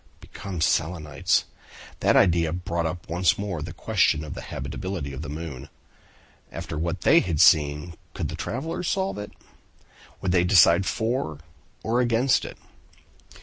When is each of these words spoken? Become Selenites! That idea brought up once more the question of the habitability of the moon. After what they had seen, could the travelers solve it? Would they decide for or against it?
Become 0.19 0.61
Selenites! 0.61 1.45
That 1.99 2.15
idea 2.15 2.51
brought 2.51 2.87
up 2.87 3.07
once 3.07 3.37
more 3.37 3.61
the 3.61 3.71
question 3.71 4.23
of 4.23 4.33
the 4.33 4.41
habitability 4.41 5.13
of 5.13 5.21
the 5.21 5.29
moon. 5.29 5.69
After 6.51 6.75
what 6.75 7.01
they 7.01 7.19
had 7.19 7.39
seen, 7.39 7.93
could 8.15 8.27
the 8.27 8.35
travelers 8.35 8.87
solve 8.87 9.19
it? 9.19 9.31
Would 10.19 10.31
they 10.31 10.43
decide 10.43 10.87
for 10.87 11.37
or 11.83 11.99
against 12.01 12.45
it? 12.45 12.57